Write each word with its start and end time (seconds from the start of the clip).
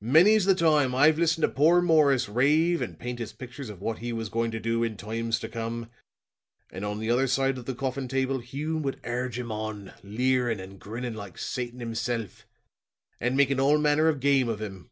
Many's 0.00 0.44
the 0.44 0.54
time 0.54 0.94
I've 0.94 1.18
listened 1.18 1.42
to 1.42 1.48
poor 1.48 1.82
Morris 1.82 2.28
rave 2.28 2.80
and 2.80 2.96
paint 2.96 3.18
his 3.18 3.32
pictures 3.32 3.68
of 3.68 3.80
what 3.80 3.98
he 3.98 4.12
was 4.12 4.28
going 4.28 4.52
to 4.52 4.60
do 4.60 4.84
in 4.84 4.96
times 4.96 5.40
to 5.40 5.48
come; 5.48 5.90
and 6.70 6.84
on 6.84 7.00
the 7.00 7.10
other 7.10 7.26
side 7.26 7.58
of 7.58 7.64
the 7.64 7.74
coffin 7.74 8.06
table, 8.06 8.38
Hume 8.38 8.82
would 8.82 9.00
urge 9.02 9.40
him 9.40 9.50
on, 9.50 9.92
leerin' 10.04 10.60
and 10.60 10.78
grinnin' 10.78 11.14
like 11.16 11.36
Satan 11.36 11.80
himself, 11.80 12.46
and 13.18 13.36
making 13.36 13.58
all 13.58 13.76
manner 13.76 14.06
of 14.06 14.20
game 14.20 14.48
of 14.48 14.62
him. 14.62 14.88